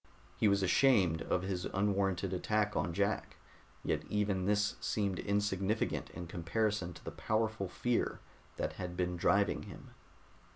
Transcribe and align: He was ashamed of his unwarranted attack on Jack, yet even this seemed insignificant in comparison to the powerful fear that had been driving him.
He 0.35 0.47
was 0.47 0.63
ashamed 0.63 1.21
of 1.21 1.43
his 1.43 1.65
unwarranted 1.65 2.33
attack 2.33 2.75
on 2.75 2.91
Jack, 2.91 3.35
yet 3.83 4.01
even 4.09 4.45
this 4.47 4.75
seemed 4.81 5.19
insignificant 5.19 6.09
in 6.09 6.25
comparison 6.25 6.91
to 6.93 7.05
the 7.05 7.11
powerful 7.11 7.69
fear 7.69 8.19
that 8.55 8.73
had 8.81 8.97
been 8.97 9.15
driving 9.15 9.61
him. 9.61 9.93